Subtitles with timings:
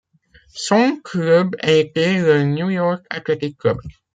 [0.55, 3.77] Son club était le New York Athletic Club.